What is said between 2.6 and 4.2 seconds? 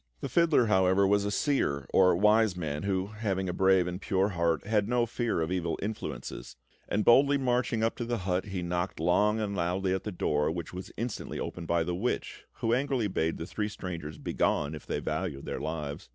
who, having a brave and